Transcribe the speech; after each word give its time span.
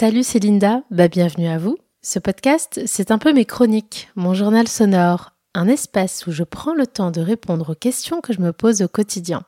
Salut, 0.00 0.22
c'est 0.22 0.38
Linda, 0.38 0.80
bah, 0.90 1.08
bienvenue 1.08 1.46
à 1.46 1.58
vous. 1.58 1.76
Ce 2.00 2.18
podcast, 2.18 2.80
c'est 2.86 3.10
un 3.10 3.18
peu 3.18 3.34
mes 3.34 3.44
chroniques, 3.44 4.08
mon 4.16 4.32
journal 4.32 4.66
sonore, 4.66 5.32
un 5.52 5.68
espace 5.68 6.26
où 6.26 6.32
je 6.32 6.42
prends 6.42 6.72
le 6.72 6.86
temps 6.86 7.10
de 7.10 7.20
répondre 7.20 7.72
aux 7.72 7.74
questions 7.74 8.22
que 8.22 8.32
je 8.32 8.40
me 8.40 8.54
pose 8.54 8.80
au 8.80 8.88
quotidien. 8.88 9.42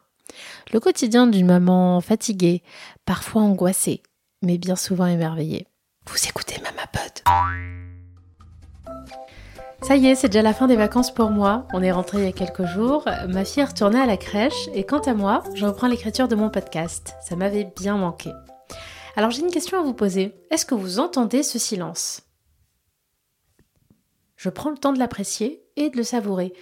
Le 0.71 0.79
quotidien 0.79 1.27
d'une 1.27 1.47
maman 1.47 2.03
fatiguée, 2.03 2.63
parfois 3.07 3.41
angoissée, 3.41 4.03
mais 4.43 4.59
bien 4.59 4.77
souvent 4.77 5.07
émerveillée. 5.07 5.69
Vous 6.07 6.19
écoutez 6.29 6.57
Mama 6.61 6.87
Pod. 6.93 7.35
Ça 9.81 9.97
y 9.97 10.07
est, 10.09 10.17
c'est 10.17 10.29
déjà 10.29 10.43
la 10.43 10.53
fin 10.53 10.67
des 10.67 10.77
vacances 10.77 11.15
pour 11.15 11.31
moi. 11.31 11.67
On 11.73 11.83
est 11.83 11.93
rentré 11.93 12.19
il 12.19 12.25
y 12.25 12.29
a 12.29 12.33
quelques 12.33 12.67
jours. 12.67 13.09
Ma 13.27 13.47
fille 13.47 13.63
est 13.63 13.67
retournée 13.67 14.01
à 14.01 14.05
la 14.05 14.19
crèche 14.19 14.69
et 14.75 14.85
quant 14.85 15.01
à 15.01 15.15
moi, 15.15 15.45
je 15.55 15.65
reprends 15.65 15.89
l'écriture 15.89 16.29
de 16.29 16.35
mon 16.35 16.51
podcast. 16.51 17.15
Ça 17.27 17.37
m'avait 17.37 17.73
bien 17.75 17.97
manqué. 17.97 18.29
Alors 19.15 19.31
j'ai 19.31 19.43
une 19.43 19.51
question 19.51 19.79
à 19.79 19.83
vous 19.83 19.93
poser. 19.93 20.33
Est-ce 20.51 20.65
que 20.65 20.75
vous 20.75 20.99
entendez 20.99 21.43
ce 21.43 21.59
silence? 21.59 22.23
Je 24.37 24.49
prends 24.49 24.71
le 24.71 24.79
temps 24.79 24.93
de 24.93 24.99
l'apprécier 24.99 25.63
et 25.77 25.91
de 25.91 25.97
le 25.97 26.03
savourer, 26.03 26.53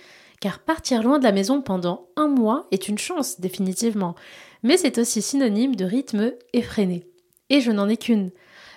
car 0.40 0.58
partir 0.58 1.02
loin 1.02 1.18
de 1.18 1.24
la 1.24 1.32
maison 1.32 1.62
pendant 1.62 2.08
un 2.16 2.26
mois 2.26 2.66
est 2.72 2.88
une 2.88 2.98
chance 2.98 3.40
définitivement, 3.40 4.16
mais 4.62 4.76
c'est 4.76 4.98
aussi 4.98 5.22
synonyme 5.22 5.76
de 5.76 5.84
rythme 5.84 6.32
effréné. 6.52 7.06
Et 7.48 7.60
je 7.60 7.70
n'en 7.70 7.88
ai 7.88 7.96
qu'une. 7.96 8.30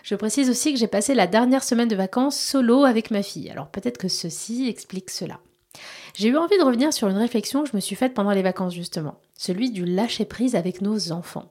Je 0.03 0.15
précise 0.15 0.49
aussi 0.49 0.73
que 0.73 0.79
j'ai 0.79 0.87
passé 0.87 1.15
la 1.15 1.27
dernière 1.27 1.63
semaine 1.63 1.87
de 1.87 1.95
vacances 1.95 2.39
solo 2.39 2.83
avec 2.83 3.09
ma 3.09 3.23
fille, 3.23 3.49
alors 3.49 3.69
peut-être 3.69 3.97
que 3.97 4.07
ceci 4.07 4.67
explique 4.67 5.09
cela. 5.09 5.39
J'ai 6.13 6.27
eu 6.27 6.37
envie 6.37 6.57
de 6.57 6.63
revenir 6.63 6.93
sur 6.93 7.07
une 7.07 7.17
réflexion 7.17 7.63
que 7.63 7.69
je 7.69 7.75
me 7.75 7.81
suis 7.81 7.95
faite 7.95 8.13
pendant 8.13 8.31
les 8.31 8.43
vacances 8.43 8.75
justement, 8.75 9.19
celui 9.35 9.71
du 9.71 9.83
lâcher 9.83 10.25
prise 10.25 10.55
avec 10.55 10.81
nos 10.81 11.11
enfants. 11.11 11.49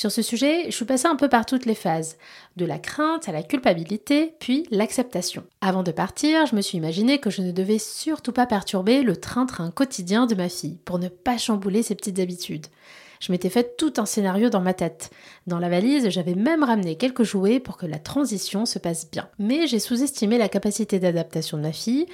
Sur 0.00 0.10
ce 0.10 0.22
sujet, 0.22 0.64
je 0.64 0.74
suis 0.74 0.86
passée 0.86 1.08
un 1.08 1.14
peu 1.14 1.28
par 1.28 1.44
toutes 1.44 1.66
les 1.66 1.74
phases, 1.74 2.16
de 2.56 2.64
la 2.64 2.78
crainte 2.78 3.28
à 3.28 3.32
la 3.32 3.42
culpabilité, 3.42 4.34
puis 4.40 4.66
l'acceptation. 4.70 5.44
Avant 5.60 5.82
de 5.82 5.92
partir, 5.92 6.46
je 6.46 6.56
me 6.56 6.62
suis 6.62 6.78
imaginé 6.78 7.18
que 7.18 7.28
je 7.28 7.42
ne 7.42 7.52
devais 7.52 7.78
surtout 7.78 8.32
pas 8.32 8.46
perturber 8.46 9.02
le 9.02 9.18
train-train 9.18 9.70
quotidien 9.70 10.24
de 10.24 10.34
ma 10.34 10.48
fille, 10.48 10.78
pour 10.86 10.98
ne 10.98 11.08
pas 11.08 11.36
chambouler 11.36 11.82
ses 11.82 11.96
petites 11.96 12.18
habitudes. 12.18 12.68
Je 13.20 13.30
m'étais 13.30 13.50
fait 13.50 13.76
tout 13.76 13.92
un 13.98 14.06
scénario 14.06 14.48
dans 14.48 14.62
ma 14.62 14.72
tête. 14.72 15.10
Dans 15.46 15.58
la 15.58 15.68
valise, 15.68 16.08
j'avais 16.08 16.34
même 16.34 16.64
ramené 16.64 16.96
quelques 16.96 17.24
jouets 17.24 17.60
pour 17.60 17.76
que 17.76 17.84
la 17.84 17.98
transition 17.98 18.64
se 18.64 18.78
passe 18.78 19.10
bien. 19.10 19.28
Mais 19.38 19.66
j'ai 19.66 19.80
sous-estimé 19.80 20.38
la 20.38 20.48
capacité 20.48 20.98
d'adaptation 20.98 21.58
de 21.58 21.62
ma 21.62 21.72
fille 21.72 22.06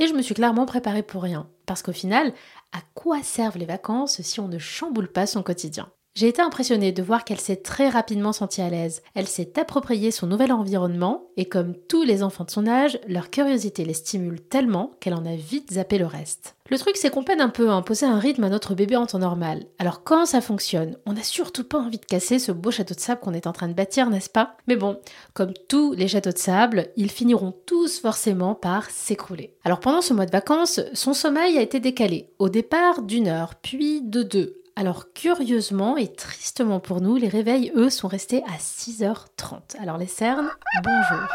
et 0.00 0.08
je 0.08 0.14
me 0.14 0.22
suis 0.22 0.34
clairement 0.34 0.66
préparée 0.66 1.04
pour 1.04 1.22
rien. 1.22 1.48
Parce 1.66 1.82
qu'au 1.82 1.92
final, 1.92 2.32
à 2.72 2.80
quoi 2.94 3.22
servent 3.22 3.58
les 3.58 3.64
vacances 3.64 4.22
si 4.22 4.40
on 4.40 4.48
ne 4.48 4.58
chamboule 4.58 5.12
pas 5.12 5.26
son 5.26 5.44
quotidien? 5.44 5.88
J'ai 6.18 6.26
été 6.26 6.42
impressionnée 6.42 6.90
de 6.90 7.00
voir 7.00 7.24
qu'elle 7.24 7.38
s'est 7.38 7.62
très 7.62 7.88
rapidement 7.88 8.32
sentie 8.32 8.60
à 8.60 8.68
l'aise. 8.68 9.02
Elle 9.14 9.28
s'est 9.28 9.56
appropriée 9.56 10.10
son 10.10 10.26
nouvel 10.26 10.50
environnement 10.50 11.28
et 11.36 11.44
comme 11.44 11.74
tous 11.88 12.02
les 12.02 12.24
enfants 12.24 12.42
de 12.42 12.50
son 12.50 12.66
âge, 12.66 12.98
leur 13.06 13.30
curiosité 13.30 13.84
les 13.84 13.94
stimule 13.94 14.40
tellement 14.40 14.90
qu'elle 14.98 15.14
en 15.14 15.24
a 15.24 15.36
vite 15.36 15.74
zappé 15.74 15.96
le 15.96 16.06
reste. 16.06 16.56
Le 16.70 16.76
truc 16.76 16.96
c'est 16.96 17.10
qu'on 17.10 17.22
peine 17.22 17.40
un 17.40 17.48
peu 17.48 17.70
à 17.70 17.74
imposer 17.74 18.04
un 18.04 18.18
rythme 18.18 18.42
à 18.42 18.48
notre 18.48 18.74
bébé 18.74 18.96
en 18.96 19.06
temps 19.06 19.20
normal. 19.20 19.66
Alors 19.78 20.02
quand 20.02 20.26
ça 20.26 20.40
fonctionne, 20.40 20.96
on 21.06 21.12
n'a 21.12 21.22
surtout 21.22 21.62
pas 21.62 21.78
envie 21.78 21.98
de 21.98 22.04
casser 22.04 22.40
ce 22.40 22.50
beau 22.50 22.72
château 22.72 22.94
de 22.94 23.00
sable 23.00 23.20
qu'on 23.20 23.32
est 23.32 23.46
en 23.46 23.52
train 23.52 23.68
de 23.68 23.74
bâtir, 23.74 24.10
n'est-ce 24.10 24.28
pas? 24.28 24.56
Mais 24.66 24.74
bon, 24.74 24.98
comme 25.34 25.52
tous 25.68 25.92
les 25.92 26.08
châteaux 26.08 26.32
de 26.32 26.38
sable, 26.38 26.88
ils 26.96 27.12
finiront 27.12 27.54
tous 27.64 28.00
forcément 28.00 28.56
par 28.56 28.90
s'écrouler. 28.90 29.54
Alors 29.62 29.78
pendant 29.78 30.02
ce 30.02 30.14
mois 30.14 30.26
de 30.26 30.32
vacances, 30.32 30.80
son 30.94 31.14
sommeil 31.14 31.56
a 31.58 31.62
été 31.62 31.78
décalé, 31.78 32.32
au 32.40 32.48
départ 32.48 33.02
d'une 33.02 33.28
heure, 33.28 33.54
puis 33.54 34.02
de 34.02 34.24
deux, 34.24 34.56
alors 34.78 35.12
curieusement 35.12 35.96
et 35.96 36.06
tristement 36.06 36.78
pour 36.78 37.00
nous, 37.00 37.16
les 37.16 37.26
réveils, 37.26 37.72
eux, 37.74 37.90
sont 37.90 38.06
restés 38.06 38.44
à 38.44 38.58
6h30. 38.58 39.76
Alors 39.80 39.98
les 39.98 40.06
cernes, 40.06 40.48
bonjour. 40.84 41.26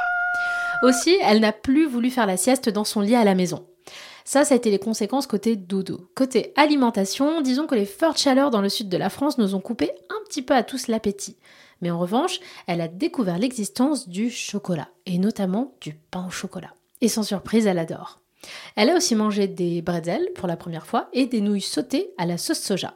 Aussi, 0.84 1.18
elle 1.22 1.42
n'a 1.42 1.52
plus 1.52 1.86
voulu 1.86 2.10
faire 2.10 2.26
la 2.26 2.38
sieste 2.38 2.70
dans 2.70 2.86
son 2.86 3.02
lit 3.02 3.16
à 3.16 3.26
la 3.26 3.36
maison. 3.36 3.68
Ça, 4.24 4.46
ça 4.46 4.54
a 4.54 4.58
été 4.58 4.72
les 4.72 4.80
conséquences 4.80 5.28
côté 5.28 5.58
dodo. 5.58 6.10
Côté 6.16 6.54
alimentation, 6.56 7.42
disons 7.42 7.68
que 7.68 7.76
les 7.76 7.86
fortes 7.86 8.18
chaleurs 8.18 8.50
dans 8.50 8.62
le 8.62 8.70
sud 8.70 8.88
de 8.88 8.96
la 8.96 9.10
France 9.10 9.38
nous 9.38 9.56
ont 9.56 9.60
coupé 9.60 9.92
un 10.10 10.24
petit 10.30 10.42
peu 10.42 10.56
à 10.56 10.64
tous 10.64 10.88
l'appétit. 10.88 11.36
Mais 11.82 11.92
en 11.92 12.00
revanche, 12.00 12.40
elle 12.66 12.80
a 12.80 12.88
découvert 12.88 13.40
l'existence 13.40 14.08
du 14.08 14.30
chocolat, 14.30 14.88
et 15.06 15.18
notamment 15.18 15.76
du 15.82 15.96
pain 16.12 16.28
au 16.28 16.32
chocolat. 16.32 16.76
Et 17.02 17.10
sans 17.10 17.24
surprise, 17.24 17.68
elle 17.68 17.80
adore. 17.80 18.22
Elle 18.78 18.90
a 18.90 18.96
aussi 18.96 19.16
mangé 19.16 19.48
des 19.50 19.82
bretzels 19.82 20.30
pour 20.34 20.48
la 20.48 20.56
première 20.56 20.88
fois 20.88 21.10
et 21.12 21.26
des 21.26 21.42
nouilles 21.42 21.60
sautées 21.60 22.12
à 22.18 22.26
la 22.26 22.38
sauce 22.38 22.60
soja. 22.60 22.94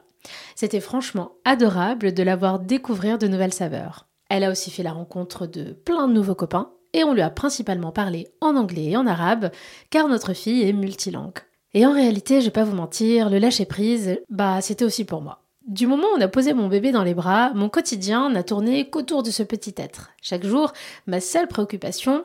C'était 0.54 0.80
franchement 0.80 1.32
adorable 1.44 2.12
de 2.12 2.22
la 2.22 2.36
voir 2.36 2.58
découvrir 2.58 3.18
de 3.18 3.28
nouvelles 3.28 3.52
saveurs. 3.52 4.08
Elle 4.28 4.44
a 4.44 4.50
aussi 4.50 4.70
fait 4.70 4.82
la 4.82 4.92
rencontre 4.92 5.46
de 5.46 5.72
plein 5.72 6.08
de 6.08 6.12
nouveaux 6.12 6.34
copains 6.34 6.72
et 6.92 7.04
on 7.04 7.14
lui 7.14 7.22
a 7.22 7.30
principalement 7.30 7.92
parlé 7.92 8.28
en 8.40 8.56
anglais 8.56 8.86
et 8.86 8.96
en 8.96 9.06
arabe 9.06 9.50
car 9.90 10.08
notre 10.08 10.32
fille 10.32 10.62
est 10.62 10.72
multilingue. 10.72 11.38
Et 11.74 11.86
en 11.86 11.92
réalité, 11.92 12.40
je 12.40 12.46
vais 12.46 12.50
pas 12.50 12.64
vous 12.64 12.76
mentir, 12.76 13.28
le 13.28 13.38
lâcher 13.38 13.66
prise, 13.66 14.18
bah 14.30 14.60
c'était 14.60 14.84
aussi 14.84 15.04
pour 15.04 15.20
moi. 15.20 15.42
Du 15.66 15.86
moment 15.86 16.06
où 16.14 16.16
on 16.16 16.20
a 16.22 16.28
posé 16.28 16.54
mon 16.54 16.68
bébé 16.68 16.92
dans 16.92 17.04
les 17.04 17.12
bras, 17.12 17.52
mon 17.54 17.68
quotidien 17.68 18.30
n'a 18.30 18.42
tourné 18.42 18.88
qu'autour 18.88 19.22
de 19.22 19.30
ce 19.30 19.42
petit 19.42 19.74
être. 19.76 20.10
Chaque 20.22 20.46
jour, 20.46 20.72
ma 21.06 21.20
seule 21.20 21.46
préoccupation 21.46 22.24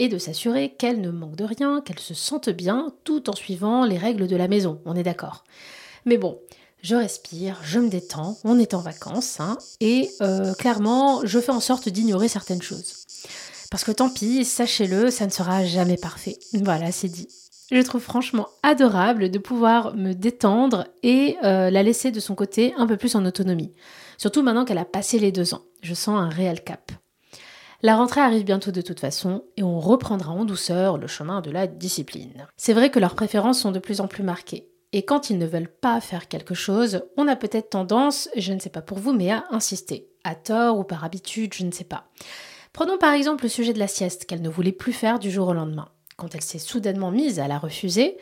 est 0.00 0.08
de 0.08 0.18
s'assurer 0.18 0.74
qu'elle 0.74 1.00
ne 1.00 1.10
manque 1.10 1.36
de 1.36 1.44
rien, 1.44 1.80
qu'elle 1.80 2.00
se 2.00 2.14
sente 2.14 2.50
bien, 2.50 2.88
tout 3.04 3.30
en 3.30 3.34
suivant 3.34 3.84
les 3.84 3.98
règles 3.98 4.26
de 4.26 4.34
la 4.34 4.48
maison, 4.48 4.80
on 4.84 4.96
est 4.96 5.04
d'accord. 5.04 5.44
Mais 6.06 6.18
bon, 6.18 6.40
je 6.82 6.96
respire, 6.96 7.60
je 7.62 7.78
me 7.78 7.88
détends, 7.88 8.38
on 8.44 8.58
est 8.58 8.74
en 8.74 8.80
vacances, 8.80 9.38
hein, 9.40 9.56
et 9.80 10.10
euh, 10.20 10.52
clairement, 10.54 11.24
je 11.24 11.38
fais 11.38 11.52
en 11.52 11.60
sorte 11.60 11.88
d'ignorer 11.88 12.28
certaines 12.28 12.60
choses. 12.60 13.06
Parce 13.70 13.84
que 13.84 13.92
tant 13.92 14.10
pis, 14.10 14.44
sachez-le, 14.44 15.10
ça 15.10 15.24
ne 15.26 15.30
sera 15.30 15.64
jamais 15.64 15.96
parfait. 15.96 16.38
Voilà, 16.52 16.92
c'est 16.92 17.08
dit. 17.08 17.28
Je 17.70 17.80
trouve 17.80 18.02
franchement 18.02 18.48
adorable 18.62 19.30
de 19.30 19.38
pouvoir 19.38 19.94
me 19.94 20.12
détendre 20.12 20.84
et 21.02 21.38
euh, 21.42 21.70
la 21.70 21.82
laisser 21.82 22.10
de 22.10 22.20
son 22.20 22.34
côté 22.34 22.74
un 22.76 22.86
peu 22.86 22.98
plus 22.98 23.14
en 23.14 23.24
autonomie. 23.24 23.72
Surtout 24.18 24.42
maintenant 24.42 24.66
qu'elle 24.66 24.76
a 24.76 24.84
passé 24.84 25.18
les 25.18 25.32
deux 25.32 25.54
ans. 25.54 25.62
Je 25.80 25.94
sens 25.94 26.20
un 26.20 26.28
réel 26.28 26.62
cap. 26.62 26.92
La 27.80 27.96
rentrée 27.96 28.20
arrive 28.20 28.44
bientôt 28.44 28.72
de 28.72 28.82
toute 28.82 29.00
façon 29.00 29.44
et 29.56 29.62
on 29.62 29.80
reprendra 29.80 30.32
en 30.32 30.44
douceur 30.44 30.98
le 30.98 31.06
chemin 31.06 31.40
de 31.40 31.50
la 31.50 31.66
discipline. 31.66 32.46
C'est 32.56 32.74
vrai 32.74 32.90
que 32.90 32.98
leurs 32.98 33.14
préférences 33.14 33.60
sont 33.60 33.72
de 33.72 33.78
plus 33.78 34.00
en 34.00 34.06
plus 34.06 34.22
marquées. 34.22 34.68
Et 34.92 35.04
quand 35.04 35.30
ils 35.30 35.38
ne 35.38 35.46
veulent 35.46 35.72
pas 35.72 36.00
faire 36.00 36.28
quelque 36.28 36.54
chose, 36.54 37.02
on 37.16 37.28
a 37.28 37.36
peut-être 37.36 37.70
tendance, 37.70 38.28
je 38.36 38.52
ne 38.52 38.58
sais 38.58 38.70
pas 38.70 38.82
pour 38.82 38.98
vous, 38.98 39.12
mais 39.12 39.30
à 39.30 39.44
insister, 39.50 40.08
à 40.24 40.34
tort 40.34 40.78
ou 40.78 40.84
par 40.84 41.04
habitude, 41.04 41.54
je 41.54 41.64
ne 41.64 41.72
sais 41.72 41.84
pas. 41.84 42.04
Prenons 42.72 42.98
par 42.98 43.12
exemple 43.12 43.44
le 43.44 43.48
sujet 43.48 43.72
de 43.72 43.78
la 43.78 43.86
sieste 43.86 44.26
qu'elle 44.26 44.42
ne 44.42 44.48
voulait 44.48 44.72
plus 44.72 44.92
faire 44.92 45.18
du 45.18 45.30
jour 45.30 45.48
au 45.48 45.52
lendemain. 45.52 45.88
Quand 46.16 46.34
elle 46.34 46.42
s'est 46.42 46.58
soudainement 46.58 47.10
mise 47.10 47.40
à 47.40 47.48
la 47.48 47.58
refuser, 47.58 48.16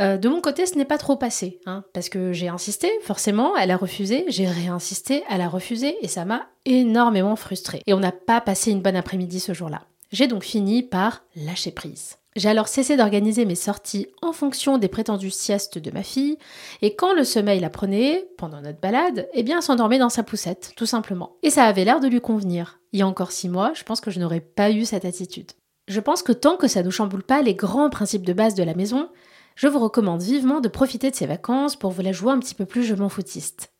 euh, 0.00 0.16
de 0.16 0.28
mon 0.28 0.40
côté, 0.40 0.66
ce 0.66 0.76
n'est 0.76 0.84
pas 0.84 0.98
trop 0.98 1.16
passé, 1.16 1.60
hein, 1.66 1.84
parce 1.92 2.08
que 2.08 2.32
j'ai 2.32 2.48
insisté, 2.48 2.90
forcément, 3.02 3.56
elle 3.56 3.70
a 3.70 3.76
refusé, 3.76 4.24
j'ai 4.28 4.46
réinsisté, 4.46 5.22
elle 5.30 5.40
a 5.40 5.48
refusé, 5.48 5.96
et 6.02 6.08
ça 6.08 6.24
m'a 6.24 6.48
énormément 6.64 7.36
frustrée. 7.36 7.82
Et 7.86 7.94
on 7.94 8.00
n'a 8.00 8.12
pas 8.12 8.40
passé 8.40 8.72
une 8.72 8.82
bonne 8.82 8.96
après-midi 8.96 9.38
ce 9.40 9.54
jour-là. 9.54 9.82
J'ai 10.10 10.26
donc 10.26 10.42
fini 10.42 10.82
par 10.82 11.22
lâcher 11.36 11.70
prise. 11.70 12.16
J'ai 12.36 12.48
alors 12.48 12.66
cessé 12.66 12.96
d'organiser 12.96 13.44
mes 13.44 13.54
sorties 13.54 14.08
en 14.20 14.32
fonction 14.32 14.76
des 14.76 14.88
prétendues 14.88 15.30
siestes 15.30 15.78
de 15.78 15.92
ma 15.92 16.02
fille, 16.02 16.36
et 16.82 16.96
quand 16.96 17.14
le 17.14 17.22
sommeil 17.22 17.60
la 17.60 17.70
prenait, 17.70 18.28
pendant 18.36 18.60
notre 18.60 18.80
balade, 18.80 19.28
eh 19.34 19.44
bien, 19.44 19.60
s'endormait 19.60 20.00
dans 20.00 20.08
sa 20.08 20.24
poussette, 20.24 20.72
tout 20.74 20.86
simplement. 20.86 21.36
Et 21.44 21.50
ça 21.50 21.64
avait 21.64 21.84
l'air 21.84 22.00
de 22.00 22.08
lui 22.08 22.20
convenir. 22.20 22.80
Il 22.92 22.98
y 22.98 23.02
a 23.02 23.06
encore 23.06 23.30
six 23.30 23.48
mois, 23.48 23.72
je 23.74 23.84
pense 23.84 24.00
que 24.00 24.10
je 24.10 24.18
n'aurais 24.18 24.40
pas 24.40 24.72
eu 24.72 24.84
cette 24.84 25.04
attitude. 25.04 25.52
Je 25.86 26.00
pense 26.00 26.24
que 26.24 26.32
tant 26.32 26.56
que 26.56 26.66
ça 26.66 26.82
ne 26.82 26.90
chamboule 26.90 27.22
pas 27.22 27.40
les 27.40 27.54
grands 27.54 27.90
principes 27.90 28.26
de 28.26 28.32
base 28.32 28.54
de 28.54 28.64
la 28.64 28.74
maison, 28.74 29.10
je 29.54 29.68
vous 29.68 29.78
recommande 29.78 30.22
vivement 30.22 30.60
de 30.60 30.68
profiter 30.68 31.12
de 31.12 31.16
ces 31.16 31.26
vacances 31.26 31.76
pour 31.76 31.92
vous 31.92 32.02
la 32.02 32.10
jouer 32.10 32.32
un 32.32 32.40
petit 32.40 32.56
peu 32.56 32.64
plus 32.64 32.82
je 32.82 32.96
m'en 32.96 33.08
foutiste. 33.08 33.70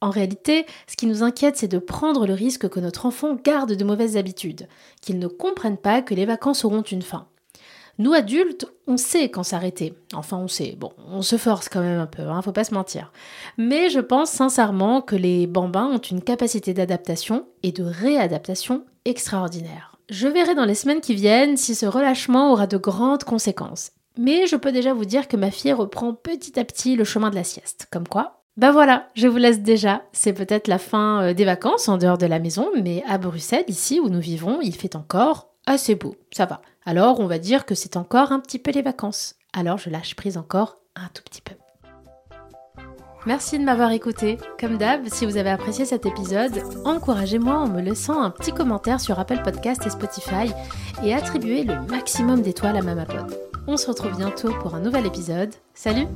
En 0.00 0.10
réalité, 0.10 0.66
ce 0.86 0.96
qui 0.96 1.06
nous 1.06 1.24
inquiète, 1.24 1.56
c'est 1.56 1.66
de 1.66 1.78
prendre 1.78 2.26
le 2.26 2.34
risque 2.34 2.68
que 2.68 2.78
notre 2.78 3.06
enfant 3.06 3.34
garde 3.42 3.72
de 3.72 3.84
mauvaises 3.84 4.16
habitudes, 4.16 4.68
qu'il 5.00 5.18
ne 5.18 5.26
comprenne 5.26 5.78
pas 5.78 6.02
que 6.02 6.14
les 6.14 6.26
vacances 6.26 6.64
auront 6.64 6.82
une 6.82 7.02
fin. 7.02 7.26
Nous 7.98 8.12
adultes, 8.12 8.66
on 8.86 8.96
sait 8.96 9.28
quand 9.28 9.44
s'arrêter. 9.44 9.94
Enfin, 10.14 10.36
on 10.36 10.48
sait. 10.48 10.76
Bon, 10.78 10.92
on 11.08 11.22
se 11.22 11.36
force 11.36 11.68
quand 11.68 11.80
même 11.80 12.00
un 12.00 12.06
peu, 12.06 12.22
hein, 12.22 12.42
faut 12.42 12.52
pas 12.52 12.64
se 12.64 12.74
mentir. 12.74 13.12
Mais 13.56 13.88
je 13.88 14.00
pense 14.00 14.30
sincèrement 14.30 15.00
que 15.00 15.14
les 15.14 15.46
bambins 15.46 15.86
ont 15.86 15.98
une 15.98 16.22
capacité 16.22 16.74
d'adaptation 16.74 17.46
et 17.62 17.70
de 17.72 17.84
réadaptation 17.84 18.84
extraordinaire. 19.04 19.96
Je 20.10 20.28
verrai 20.28 20.54
dans 20.54 20.64
les 20.64 20.74
semaines 20.74 21.00
qui 21.00 21.14
viennent 21.14 21.56
si 21.56 21.74
ce 21.74 21.86
relâchement 21.86 22.52
aura 22.52 22.66
de 22.66 22.76
grandes 22.76 23.24
conséquences. 23.24 23.92
Mais 24.18 24.46
je 24.46 24.56
peux 24.56 24.72
déjà 24.72 24.92
vous 24.92 25.04
dire 25.04 25.28
que 25.28 25.36
ma 25.36 25.50
fille 25.50 25.72
reprend 25.72 26.14
petit 26.14 26.58
à 26.58 26.64
petit 26.64 26.96
le 26.96 27.04
chemin 27.04 27.30
de 27.30 27.34
la 27.34 27.44
sieste. 27.44 27.88
Comme 27.90 28.06
quoi, 28.06 28.44
ben 28.56 28.70
voilà, 28.70 29.08
je 29.14 29.26
vous 29.26 29.38
laisse 29.38 29.60
déjà. 29.60 30.02
C'est 30.12 30.32
peut-être 30.32 30.68
la 30.68 30.78
fin 30.78 31.22
euh, 31.22 31.34
des 31.34 31.44
vacances 31.44 31.88
en 31.88 31.98
dehors 31.98 32.18
de 32.18 32.26
la 32.26 32.38
maison, 32.38 32.70
mais 32.80 33.02
à 33.08 33.18
Bruxelles, 33.18 33.64
ici 33.66 33.98
où 33.98 34.08
nous 34.08 34.20
vivons, 34.20 34.60
il 34.62 34.76
fait 34.76 34.94
encore 34.94 35.53
assez 35.66 35.94
beau. 35.94 36.16
Ça 36.32 36.46
va. 36.46 36.60
Alors 36.84 37.20
on 37.20 37.26
va 37.26 37.38
dire 37.38 37.66
que 37.66 37.74
c'est 37.74 37.96
encore 37.96 38.32
un 38.32 38.40
petit 38.40 38.58
peu 38.58 38.70
les 38.70 38.82
vacances. 38.82 39.36
Alors 39.52 39.78
je 39.78 39.90
lâche 39.90 40.16
prise 40.16 40.36
encore 40.36 40.78
un 40.96 41.08
tout 41.14 41.22
petit 41.22 41.42
peu. 41.42 41.54
Merci 43.26 43.58
de 43.58 43.64
m'avoir 43.64 43.90
écouté. 43.92 44.38
Comme 44.60 44.76
d'hab, 44.76 45.08
si 45.08 45.24
vous 45.24 45.38
avez 45.38 45.48
apprécié 45.48 45.86
cet 45.86 46.04
épisode, 46.04 46.62
encouragez-moi 46.84 47.56
en 47.56 47.68
me 47.68 47.80
laissant 47.80 48.22
un 48.22 48.30
petit 48.30 48.52
commentaire 48.52 49.00
sur 49.00 49.18
Apple 49.18 49.42
Podcast 49.42 49.86
et 49.86 49.90
Spotify 49.90 50.52
et 51.02 51.14
attribuez 51.14 51.64
le 51.64 51.80
maximum 51.86 52.42
d'étoiles 52.42 52.76
à 52.76 52.82
Mamapod. 52.82 53.34
On 53.66 53.78
se 53.78 53.86
retrouve 53.86 54.16
bientôt 54.16 54.52
pour 54.60 54.74
un 54.74 54.80
nouvel 54.80 55.06
épisode. 55.06 55.54
Salut 55.72 56.06